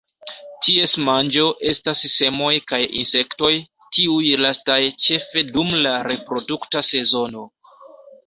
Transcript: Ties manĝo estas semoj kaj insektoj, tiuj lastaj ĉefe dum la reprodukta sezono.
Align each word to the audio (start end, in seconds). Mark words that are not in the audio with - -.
Ties 0.67 0.93
manĝo 1.07 1.43
estas 1.71 1.99
semoj 2.13 2.53
kaj 2.71 2.79
insektoj, 3.01 3.51
tiuj 3.97 4.25
lastaj 4.45 4.79
ĉefe 5.09 5.43
dum 5.53 5.71
la 5.87 5.91
reprodukta 6.09 6.83
sezono. 6.91 7.47